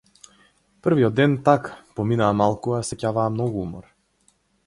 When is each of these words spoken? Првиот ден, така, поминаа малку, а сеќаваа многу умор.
Првиот 0.87 1.15
ден, 1.19 1.35
така, 1.49 1.75
поминаа 1.99 2.31
малку, 2.39 2.75
а 2.77 2.81
сеќаваа 2.89 3.29
многу 3.35 3.63
умор. 3.67 3.87